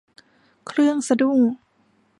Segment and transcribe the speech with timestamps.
[0.67, 1.39] เครื่องสะดุ้ง